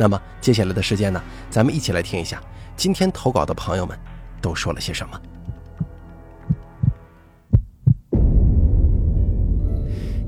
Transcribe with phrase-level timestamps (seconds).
[0.00, 2.42] 那么接下来的时间呢，咱们一起来听一下
[2.74, 3.94] 今天投稿的朋友们
[4.40, 5.20] 都说了些什么。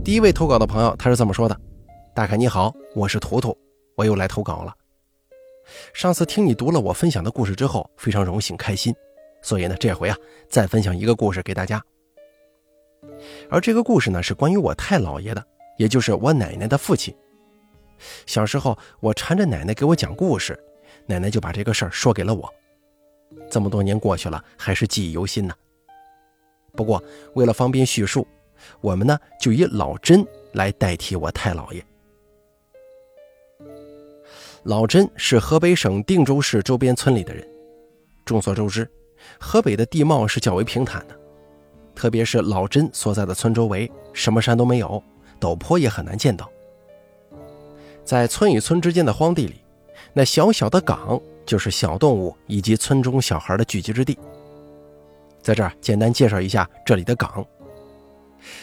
[0.05, 1.59] 第一位投稿的朋友他是这么说的
[2.15, 3.57] ：“大凯你好，我是图图，
[3.97, 4.75] 我又来投稿了。
[5.95, 8.95] 上次听你读了我分享的故事之后，非常荣幸开心，
[9.41, 10.15] 所以呢，这回啊
[10.51, 11.83] 再分享一个故事给大家。
[13.49, 15.43] 而这个故事呢，是关于我太姥爷的。”
[15.79, 17.13] 也就是我奶奶的父亲。
[18.27, 20.59] 小时候，我缠着奶奶给我讲故事，
[21.07, 22.53] 奶奶就把这个事儿说给了我。
[23.51, 25.55] 这么多年过去了，还是记忆犹新呢。
[26.75, 27.03] 不过，
[27.35, 28.27] 为了方便叙述，
[28.81, 31.85] 我们呢就以老甄来代替我太姥爷。
[34.65, 37.47] 老甄是河北省定州市周边村里的人。
[38.25, 38.89] 众所周知，
[39.41, 41.19] 河北的地貌是较为平坦的，
[41.95, 45.03] 特别是老甄所在的村周围，什么山都没有。
[45.41, 46.49] 陡坡也很难见到，
[48.05, 49.63] 在村与村之间的荒地里，
[50.13, 54.19] 那小小的岗就是小动物以及村中小孩的聚集之地。
[55.41, 57.45] 在这儿简单介绍一下这里的岗。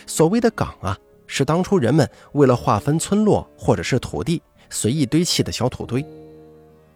[0.05, 6.05] 所谓的岗啊，是当初人们为了划分村落或者是土地随意堆砌的小土堆。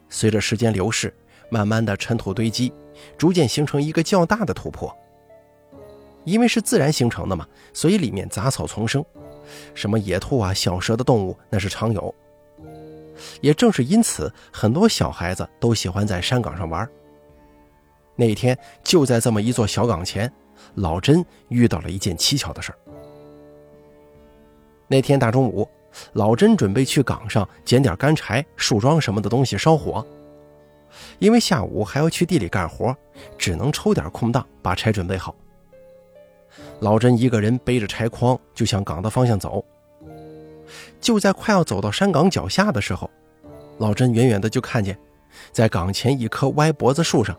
[0.09, 1.13] 随着时间流逝，
[1.49, 2.71] 慢慢的尘土堆积，
[3.17, 4.93] 逐渐形成一个较大的土坡。
[6.23, 9.03] 因为是自然形成的嘛，所以里面杂草丛生。
[9.73, 12.13] 什么野兔啊、小蛇的动物那是常有。
[13.41, 16.87] 也正是因此，很多小孩子都喜欢在山岗上玩。
[18.15, 20.31] 那天就在这么一座小岗前，
[20.75, 22.77] 老甄遇到了一件蹊跷的事儿。
[24.87, 25.67] 那天大中午，
[26.13, 30.05] 老甄准备去岗上捡点干柴、树桩什么的东西烧火，
[31.19, 32.95] 因为下午还要去地里干活，
[33.37, 35.35] 只能抽点空档把柴准备好。
[36.79, 39.63] 老甄一个人背着柴筐就向岗的方向走。
[40.99, 43.09] 就在快要走到山岗脚下的时候，
[43.77, 44.97] 老甄远远的就看见，
[45.51, 47.37] 在岗前一棵歪脖子树上，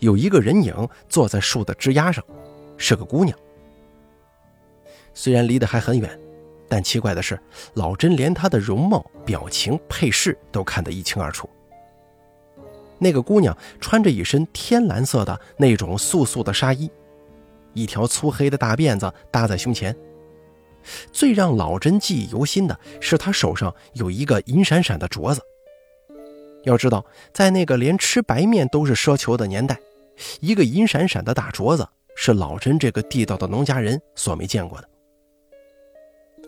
[0.00, 2.22] 有一个人影坐在树的枝丫上，
[2.76, 3.36] 是个姑娘。
[5.14, 6.18] 虽然离得还很远，
[6.68, 7.38] 但奇怪的是，
[7.74, 11.48] 老甄连她的容貌、表情、配饰都看得一清二楚。
[12.98, 16.90] 那个姑娘穿着一身天蓝色的那种素素的纱衣。
[17.74, 19.96] 一条粗黑的大辫子搭在胸前。
[21.12, 25.40] 最让老甄记忆犹新的是，他手上有一个银闪闪的镯子。
[26.64, 29.78] 要知道，在那个连吃白面都是奢求的年代，
[30.40, 34.88] 一个银闪闪的大镯子是老甄这个地道的农家人所没见过的。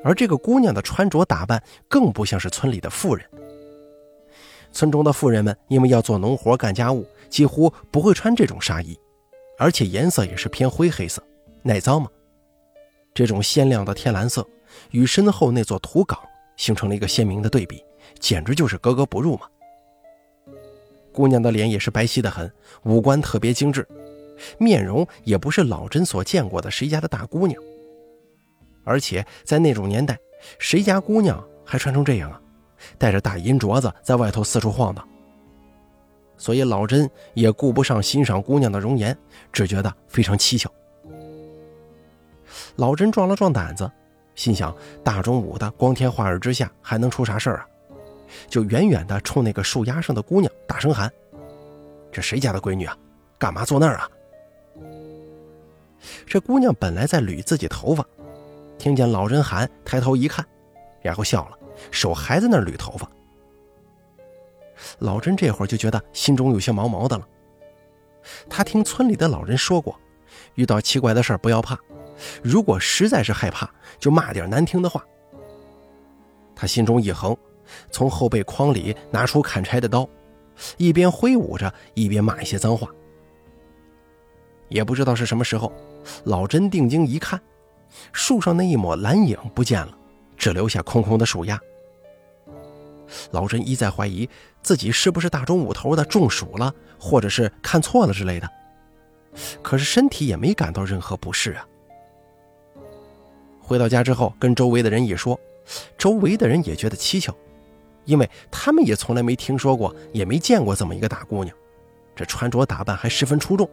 [0.05, 3.27] 而这个姑娘的穿着打扮更不像是村里的妇人。
[4.71, 8.99] 村中的妇人们因为要做农活干家务，几乎不会穿这种纱衣。
[9.57, 11.23] 而且颜色也是偏灰黑色，
[11.63, 12.09] 耐脏嘛。
[13.15, 14.45] 这种鲜亮的天蓝色
[14.91, 16.19] 与身后那座土岗
[16.57, 17.83] 形成了一个鲜明的对比，
[18.19, 19.47] 简直就是格格不入嘛。
[21.13, 22.53] 姑娘的脸也是白皙的很，
[22.83, 23.87] 五官特别精致，
[24.59, 27.63] 面容也不是老甄所见过的谁家的大姑娘。
[28.83, 30.19] 而且在那种年代，
[30.59, 32.41] 谁家姑娘还穿成这样啊？
[32.99, 35.09] 带着大银镯子在外头四处晃荡。
[36.37, 39.17] 所以老甄也顾不上欣赏姑娘的容颜，
[39.53, 40.69] 只觉得非常蹊跷。
[42.77, 43.91] 老甄壮了壮胆子，
[44.35, 47.67] 心想：大中午的，光天化日之下，还能出啥事儿啊？
[48.49, 51.11] 就远远的冲那个树丫上的姑娘大声喊
[52.11, 52.97] ：“这谁家的闺女啊？
[53.39, 54.11] 干嘛坐那儿啊？”
[56.27, 58.05] 这姑娘本来在捋自己头发，
[58.77, 60.45] 听见老甄喊，抬头一看，
[61.01, 61.59] 然后笑了，
[61.91, 63.09] 手还在那儿捋头发。
[64.99, 67.27] 老甄这会儿就觉得心中有些毛毛的了。
[68.51, 69.99] 他听村里的老人说过，
[70.57, 71.79] 遇到奇怪的事儿不要怕，
[72.43, 73.69] 如果实在是害怕，
[73.99, 75.05] 就骂点难听的话。
[76.57, 77.37] 他心中一横，
[77.91, 80.09] 从后背筐里拿出砍柴的刀，
[80.77, 82.89] 一边挥舞着，一边骂一些脏话。
[84.69, 85.73] 也不知道是什么时候，
[86.25, 87.41] 老甄定睛一看，
[88.13, 89.97] 树上那一抹蓝影不见了，
[90.37, 91.61] 只留下空空的树丫。
[93.33, 94.29] 老甄一再怀疑
[94.63, 98.51] 自己是不是大中午头的中暑了，或者是看错了之类的，
[99.63, 101.67] 可是身体也没感到任何不适啊。
[103.65, 105.41] 回到家之后，跟周围的人一说，
[105.97, 107.35] 周围的人也觉得蹊跷，
[108.05, 111.57] 因为他们也从来没听说过，也没见过这么一个大姑娘，
[112.15, 113.69] 这穿着打扮还十分出众。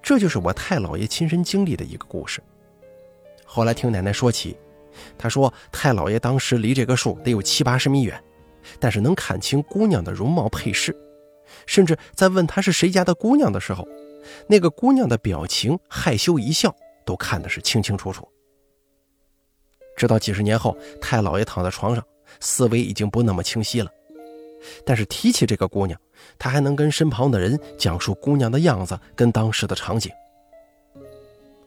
[0.00, 2.40] 这就是我太姥爷亲身经历的一个故事。
[3.44, 4.56] 后来听奶奶说起，
[5.18, 8.22] 她说太姥爷当时离这个树得有七八十米远，
[8.78, 10.94] 但是能看清姑娘的容貌配饰，
[11.66, 13.86] 甚至在问她是谁家的姑娘的时候，
[14.46, 16.74] 那个姑娘的表情害羞一笑
[17.04, 18.28] 都看的是清清楚楚。
[19.96, 22.04] 直到几十年后，太姥爷躺在床上，
[22.40, 23.90] 思维已经不那么清晰了，
[24.84, 25.98] 但是提起这个姑娘。
[26.38, 30.10] 他还能跟身旁的人讲述姑娘的样子跟当时的场景。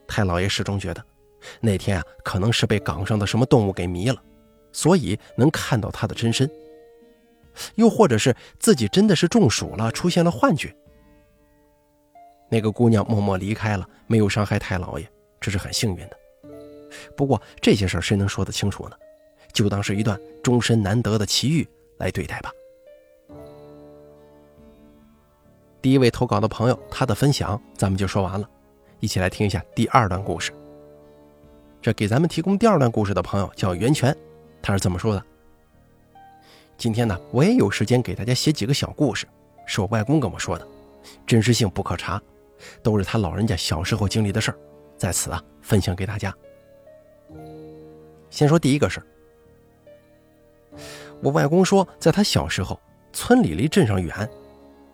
[0.08, 1.04] 太老爷始终觉得，
[1.60, 4.22] 那天啊可能是被岗上的什么动物给迷了，
[4.72, 6.50] 所以能看到她的真身。
[7.74, 10.74] 又或者是自己真的是中暑了，出现了幻觉。
[12.48, 15.06] 那个姑娘默默离开了，没有伤害太老爷，
[15.40, 16.18] 这是很幸运的。
[17.16, 18.96] 不过这些事儿谁能说得清楚呢？
[19.52, 21.66] 就当是一段终身难得的奇遇
[21.98, 22.52] 来对待吧。
[25.80, 28.48] 第一位投稿的朋友，他的分享咱们就说完了，
[29.00, 30.52] 一起来听一下第二段故事。
[31.80, 34.14] 这给咱们提供第二段故事的朋友叫袁泉，
[34.60, 35.22] 他是这么说的：
[36.76, 39.26] 今天呢，我也有时间给大家写几个小故事，
[39.64, 40.66] 是我外公跟我说的，
[41.26, 42.20] 真实性不可查，
[42.82, 44.58] 都是他老人家小时候经历的事儿，
[44.96, 46.34] 在此啊分享给大家。
[48.30, 49.06] 先说第一个事儿，
[51.22, 52.78] 我外公说，在他小时候，
[53.12, 54.28] 村里离镇上远。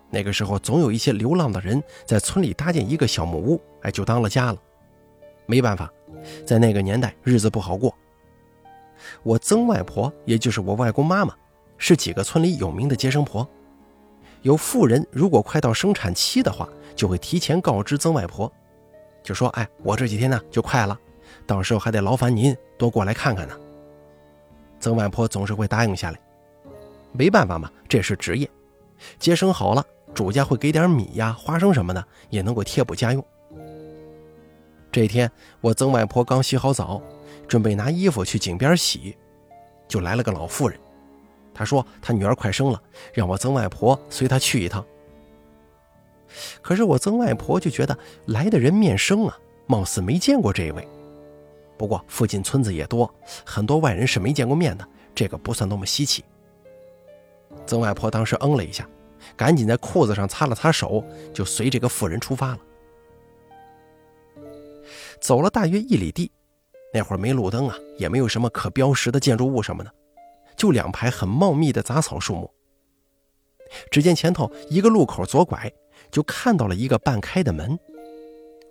[0.09, 4.57] 那个时候，总有一些流浪的人在村里搭建一个小木屋，哎，就当了家了。
[5.45, 5.91] 没办法，
[6.45, 7.93] 在那个年代，日子不好过。
[9.23, 11.35] 我曾外婆，也就是我外公妈妈，
[11.77, 13.45] 是几个村里有名的接生婆。
[14.43, 18.49] 有妇人如果快到生产期的话，就会提前告知曾外婆，
[19.23, 20.99] 就说：“哎，我这几天呢就快了，
[21.47, 23.57] 到时候还得劳烦您多过来看看呢。”
[24.79, 26.19] 曾外婆总是会答应下来。
[27.13, 28.49] 没办法嘛，这是职业，
[29.17, 29.83] 接生好了。
[30.13, 33.25] 主家会给点米呀、花生什么的，也能够贴补家用。
[34.91, 37.01] 这天，我曾外婆刚洗好澡，
[37.47, 39.17] 准备拿衣服去井边洗，
[39.87, 40.79] 就来了个老妇人。
[41.51, 42.79] 她说她女儿快生了，
[43.13, 44.85] 让我曾外婆随她去一趟。
[46.61, 47.97] 可是我曾外婆就觉得
[48.27, 49.37] 来的人面生啊，
[49.67, 50.87] 貌似没见过这一位。
[51.77, 53.13] 不过附近村子也多，
[53.45, 56.23] 很多外人是没见过面的，这个不算多么稀奇。
[57.65, 58.87] 曾外婆当时嗯了一下。
[59.37, 61.01] 赶紧在裤子上擦了擦手，
[61.33, 62.59] 就随这个妇人出发了。
[65.21, 66.29] 走了大约一里地，
[66.93, 69.89] 那会儿没路灯啊，也没有什么可标识的建筑物什么的，
[70.57, 72.51] 就两排很茂密的杂草树木。
[73.89, 75.71] 只见前头一个路口左拐，
[76.13, 77.77] 就看到了一个半开的门，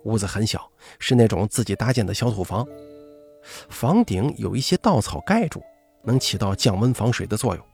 [0.05, 2.65] 屋子很小，是那种自己搭建的小土房，
[3.67, 5.61] 房顶有一些稻草盖住，
[6.03, 7.65] 能起到降温防水的作用。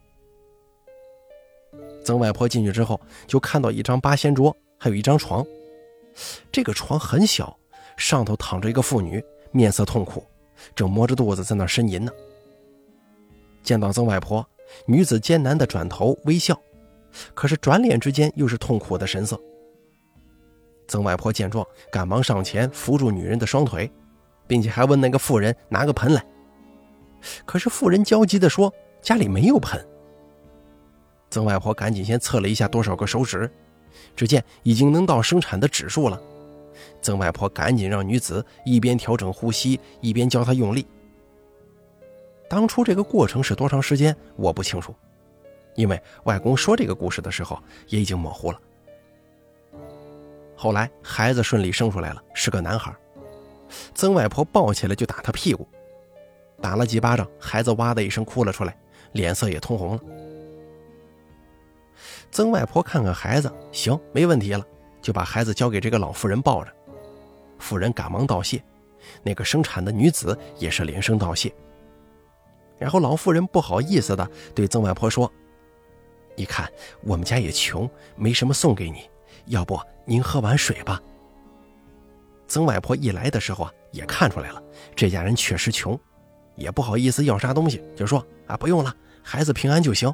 [2.04, 5.46] 曾外婆进去之后，就看到一张八仙桌，还有一张床。
[6.52, 7.56] 这个床很小，
[7.96, 10.26] 上头躺着一个妇女，面色痛苦，
[10.76, 12.12] 正摸着肚子在那呻吟呢。
[13.62, 14.44] 见到曾外婆，
[14.88, 16.60] 女子艰难地转头微笑，
[17.36, 19.40] 可是转脸之间又是痛苦的神色。
[20.90, 23.90] 曾外婆见状，赶忙上前扶住女人的双腿，
[24.48, 26.26] 并且还问那个妇人拿个盆来。
[27.46, 29.80] 可是妇人焦急地说：“家里没有盆。”
[31.30, 33.50] 曾外婆赶紧先测了一下多少个手指，
[34.16, 36.20] 只见已经能到生产的指数了。
[37.04, 40.88] 曾外婆赶紧让女子一边调整呼吸，一边教她用力。
[42.50, 44.96] 当初这个过程是多长时间，我不清楚，
[45.76, 48.60] 因为外公说这个故事的时候也已经模糊了。
[50.62, 52.94] 后来孩子顺利生出来了，是个男孩。
[53.96, 55.66] 曾外婆抱起来就打他屁股，
[56.62, 58.78] 打了几巴掌，孩子哇的一声哭了出来，
[59.14, 60.02] 脸色也通红了。
[62.30, 64.62] 曾外婆看看孩子，行，没问题了，
[65.02, 66.70] 就把孩子交给这个老妇人抱着。
[67.58, 68.62] 妇人赶忙道谢，
[69.24, 71.50] 那个生产的女子也是连声道谢。
[72.78, 75.32] 然后老妇人不好意思的对曾外婆说
[76.36, 76.70] ：“你看
[77.02, 79.10] 我们家也穷，没什么送给你，
[79.46, 81.02] 要不您喝碗水吧。”
[82.48, 84.64] 曾外婆一来的时候啊，也看出来了，
[84.96, 86.00] 这家人确实穷，
[86.56, 90.12] 也不好意思要啥东西，就说：“啊，不用了，孩子平安就行。”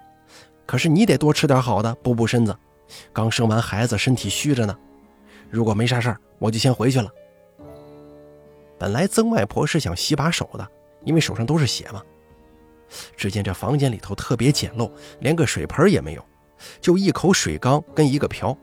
[0.68, 2.58] 可是你得多吃点好的，补补身子。
[3.14, 4.78] 刚生完孩子，身体虚着呢。
[5.50, 7.10] 如果没啥事儿，我就先回去了。
[8.78, 10.68] 本来曾外婆是想洗把手的，
[11.04, 12.02] 因为手上都是血嘛。
[13.16, 16.26] 只见这房间里头特别简陋，连个水盆也没有，
[16.82, 18.58] 就一口水缸跟一个瓢。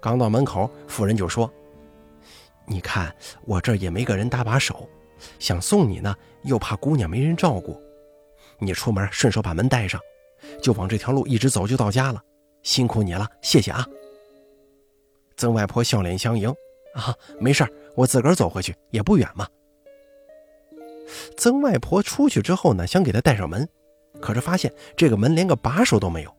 [0.00, 1.52] 刚到门口，妇人就说
[2.66, 3.14] ：“你看
[3.44, 4.88] 我这也没个人搭把手，
[5.38, 7.80] 想送你呢，又怕姑娘没人照顾，
[8.58, 10.00] 你出门顺手把门带上，
[10.62, 12.22] 就往这条路一直走就到家了。
[12.62, 13.86] 辛苦你了，谢谢啊。
[15.36, 16.48] 曾外婆笑脸相迎，
[16.94, 19.46] 啊，没事我自个儿走回去也不远嘛。
[21.36, 23.68] 曾外婆出去之后呢，想给他带上门，
[24.20, 26.34] 可是发现这个门连个把手都没有，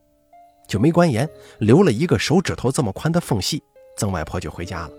[0.72, 3.62] 就没关严，留了一个手指头这么宽的缝隙。
[3.98, 4.92] 曾外婆就回家了。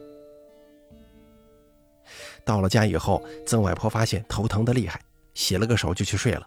[2.45, 5.01] 到了家以后，曾外婆发现头疼的厉害，
[5.33, 6.47] 洗了个手就去睡了。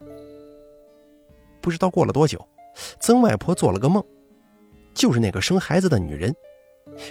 [1.60, 2.40] 不知道过了多久，
[3.00, 4.04] 曾外婆做了个梦，
[4.94, 6.32] 就是那个生孩子的女人。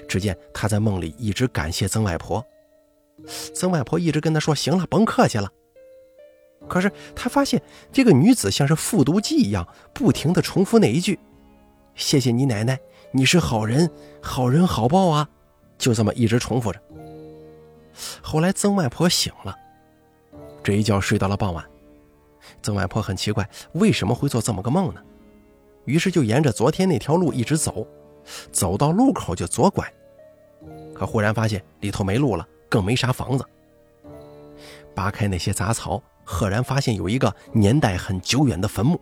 [0.08, 2.46] 只见她在梦里一直感谢曾外婆，
[3.52, 5.50] 曾外婆一直跟她说：“行了，甭客气了。”
[6.68, 11.18] 可是她发现这个女子像是复读机一样，不停地重复那一句
[11.94, 12.78] ：“谢谢你奶奶，
[13.12, 15.28] 你是好人，好人好报啊！”
[15.78, 16.80] 就这么一直重复着。
[18.22, 19.56] 后来曾外婆醒了，
[20.62, 21.64] 这一觉睡到了傍晚。
[22.62, 25.00] 曾外婆很奇怪，为什么会做这么个梦呢？
[25.84, 27.86] 于是就沿着昨天那条路一直走，
[28.50, 29.92] 走到路口就左拐，
[30.94, 33.44] 可忽然发现里头没路了，更没啥房子。
[34.94, 39.00] 扒开那些杂草，赫然发现有一个年代很久远的坟墓。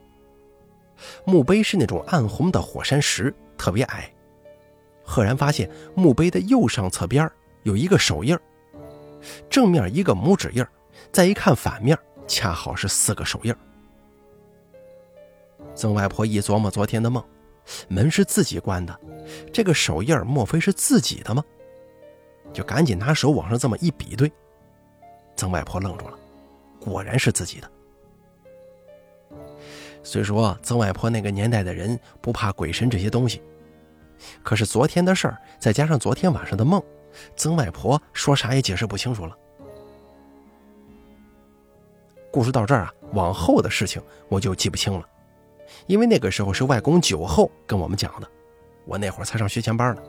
[1.25, 4.13] 墓碑是那种暗红的火山石，特别矮。
[5.05, 7.31] 赫然发现墓碑的右上侧边
[7.65, 8.39] 有一个手印。
[9.49, 10.65] 正面一个拇指印
[11.13, 13.55] 再一看反面，恰好是四个手印
[15.75, 17.25] 曾外婆一琢磨昨天的梦，
[17.89, 18.99] 门是自己关的，
[19.53, 21.43] 这个手印莫非是自己的吗？
[22.53, 24.31] 就赶紧拿手往上这么一比对，
[25.37, 26.19] 曾外婆愣住了，
[26.81, 27.71] 果然是自己的。
[30.03, 33.41] 虽说曾外婆那个年代的人不怕鬼神这些东西，
[34.43, 36.83] 可是昨天的事儿，再加上昨天晚上的梦。
[37.37, 39.37] 曾外婆说啥也解释不清楚了。
[42.31, 45.07] 故事到这儿啊，往后的事情我就记不清了，
[45.87, 48.27] 因为那个时候是外公酒后跟我们讲的，
[48.87, 50.03] 我那会儿才上学前班呢。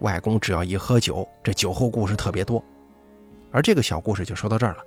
[0.00, 2.64] 外公只要一喝酒，这酒后故事特别多，
[3.52, 4.82] 而这个小故事就说到这儿了，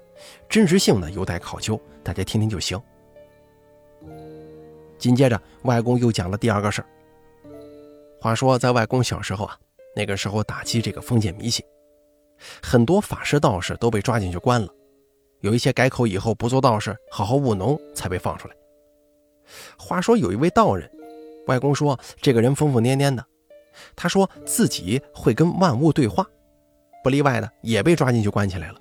[0.50, 2.82] 真实性呢有待考究，大家听听就行。
[4.98, 6.88] 紧接着，外公又讲了第二个事儿。
[8.20, 9.58] 话说在外公小时候啊。
[9.96, 11.66] 那个时候打击这个封建迷信，
[12.62, 14.68] 很多法师道士都被抓进去关了，
[15.40, 18.56] 有一些改口以后不做道士，好好务农才被放出来。
[19.76, 20.88] 话说有一位道人，
[21.48, 23.26] 外公说这个人疯疯癫癫的，
[23.96, 26.24] 他说自己会跟万物对话，
[27.04, 28.80] 不例外的也被抓进去关起来了。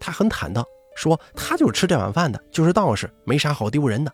[0.00, 0.64] 他很坦荡，
[0.96, 4.12] 说他就是吃这碗饭的，就是道士，没啥好丢人的。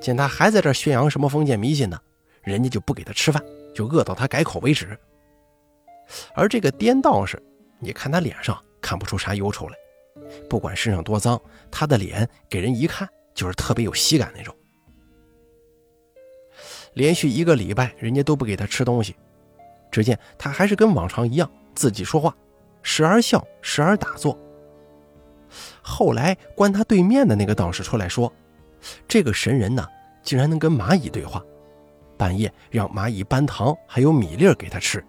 [0.00, 1.98] 见他还在这宣扬什么封建迷信呢，
[2.42, 3.42] 人家就不给他吃饭，
[3.74, 4.98] 就饿到他改口为止。
[6.34, 7.42] 而这个颠道士，
[7.78, 9.74] 你看他脸上看不出啥忧愁来，
[10.48, 14.54] 不管身上多脏，他的脸给人一看就是特别有喜感那种。
[16.94, 19.14] 连续一个礼拜，人家都不给他吃东西，
[19.90, 22.36] 只见他还是跟往常一样自己说话，
[22.82, 24.36] 时而笑，时而打坐。
[25.80, 28.32] 后来关他对面的那个道士出来说，
[29.06, 29.86] 这个神人呢，
[30.22, 31.42] 竟然能跟蚂蚁对话，
[32.16, 35.04] 半夜让蚂蚁搬糖还有米粒儿给他吃。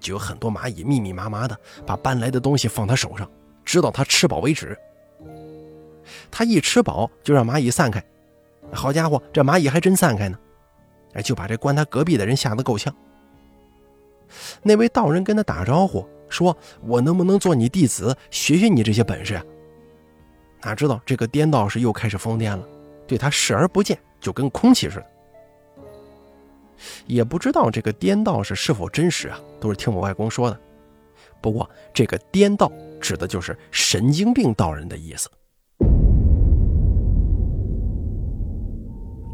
[0.00, 3.28] 就有很多蚂蚁密密麻麻的把搬来的东西放他手上，
[3.64, 4.78] 直到他吃饱为止。
[6.30, 8.02] 他一吃饱就让蚂蚁散开，
[8.72, 10.38] 好家伙，这蚂蚁还真散开呢！
[11.14, 12.94] 哎，就把这关他隔壁的人吓得够呛。
[14.62, 19.44] 那位道人跟他打招呼说：“我能不能做你弟子，学学你这些本事啊？”
[20.62, 22.62] 哪知道这个颠道士又开始疯癫了，
[23.08, 25.06] 对他视而不见，就跟空气似的。
[27.06, 30.60] 也不知道这个颠道士是否真实啊，都是听我外公说的。
[31.40, 35.28] 不过这个颠道指的就是神经病道人的意思。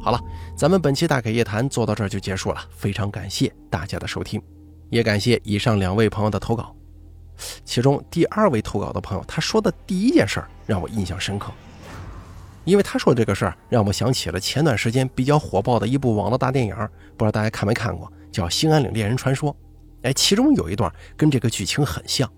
[0.00, 0.20] 好了，
[0.56, 4.40] 咱们本期大凯夜谈做到这儿就结束了，非常感谢大家的收听，
[4.90, 6.74] 也感谢以上两位朋友的投稿。
[7.64, 11.50] 其中第二位投稿的朋友，他说的第一件事让我印象深刻。
[12.64, 16.74] 因为他说的这个事儿，让我想起了前段时间比较火爆的一部网络大电影，
[17.16, 19.52] 不知道大家看没看过，叫《兴安岭猎人传说》。
[20.02, 22.30] 哎，其中有一段跟这个剧情很像，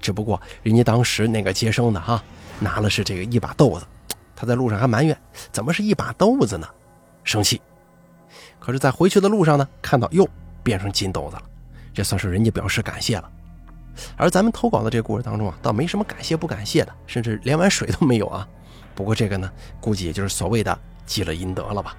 [0.00, 2.22] 只不过人家当时那个接生的哈，
[2.60, 3.86] 拿了是这个一把豆子，
[4.34, 5.16] 他在路上还埋怨
[5.52, 6.68] 怎么是一把豆子呢，
[7.24, 7.60] 生气。
[8.58, 10.28] 可是，在回去的路上呢，看到哟
[10.62, 11.42] 变成金豆子了，
[11.94, 13.30] 这算是人家表示感谢了。
[14.16, 18.46] 而咱们投稿的这个故事当中啊，倒没什么感谢不感谢的，甚至连碗水都没有啊。
[18.98, 19.48] 不过这个呢，
[19.80, 20.76] 估计也就是所谓的
[21.06, 21.96] 积了阴德了吧。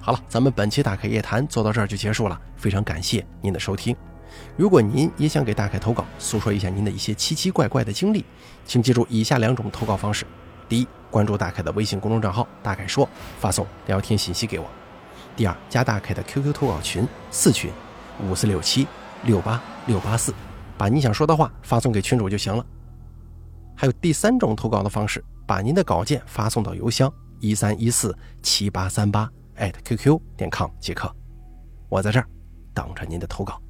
[0.00, 3.96] 好了，咱们本期大开夜谈做到这儿就结束了，非常感谢您的收听。
[4.56, 8.24] 如果您也想给大凯投稿，诉说一下您的一些奇奇怪怪的经历，
[8.64, 10.24] 请记住以下两种投稿方式：
[10.68, 13.08] 第一，关注大凯的微信公众账号“大凯说”，
[13.40, 14.66] 发送聊天信息给我；
[15.34, 17.72] 第二，加大凯的 QQ 投稿群四群
[18.22, 18.86] 五四六七
[19.24, 20.32] 六八六八四，
[20.78, 22.64] 把你想说的话发送给群主就行了。
[23.76, 29.30] 还有第三种投稿的方式，把您的稿件发送到邮箱一三一四七八三八
[29.84, 31.14] @QQ 点 com 即可。
[31.88, 32.26] 我在这儿
[32.72, 33.60] 等着您的投稿。